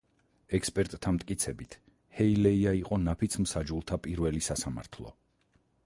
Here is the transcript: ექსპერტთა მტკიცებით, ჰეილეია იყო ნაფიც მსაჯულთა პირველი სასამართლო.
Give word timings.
ექსპერტთა 0.59 1.11
მტკიცებით, 1.17 1.77
ჰეილეია 2.21 2.73
იყო 2.79 2.99
ნაფიც 3.05 3.39
მსაჯულთა 3.45 4.01
პირველი 4.07 4.45
სასამართლო. 4.51 5.15